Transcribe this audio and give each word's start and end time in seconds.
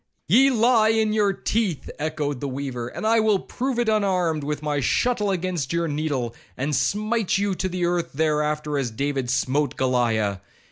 'Ye 0.27 0.49
lie, 0.49 0.89
in 0.89 1.13
your 1.13 1.31
teeth,' 1.31 1.91
echoed 1.99 2.39
the 2.39 2.47
weaver; 2.47 2.87
'and 2.87 3.05
I 3.05 3.19
will 3.19 3.37
prove 3.37 3.77
it 3.77 3.87
unarmed, 3.87 4.43
with 4.43 4.63
my 4.63 4.79
shuttle 4.79 5.29
against 5.29 5.71
your 5.73 5.87
needle, 5.87 6.33
and 6.57 6.75
smite 6.75 7.37
you 7.37 7.53
to 7.53 7.69
the 7.69 7.85
earth 7.85 8.09
thereafter, 8.11 8.79
as 8.79 8.89
David 8.89 9.29
smote 9.29 9.75
Goliah. 9.77 10.41